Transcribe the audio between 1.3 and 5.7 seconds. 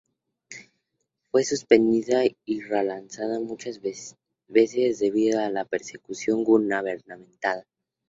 suspendida y relanzada muchas veces, debido a la